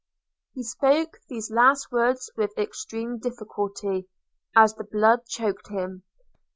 He 0.55 0.63
spoke 0.63 1.19
these 1.29 1.51
last 1.51 1.91
words 1.91 2.31
with 2.35 2.57
extreme 2.57 3.19
difficulty, 3.19 4.07
as 4.55 4.73
the 4.73 4.83
blood 4.83 5.27
choked 5.27 5.67
him. 5.69 6.01